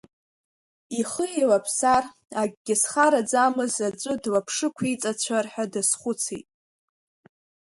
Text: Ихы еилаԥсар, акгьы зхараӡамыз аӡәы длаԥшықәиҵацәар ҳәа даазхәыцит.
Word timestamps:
Ихы 0.99 1.25
еилаԥсар, 1.37 2.03
акгьы 2.41 2.75
зхараӡамыз 2.81 3.75
аӡәы 3.87 4.13
длаԥшықәиҵацәар 4.21 5.45
ҳәа 5.51 5.65
даазхәыцит. 5.71 6.47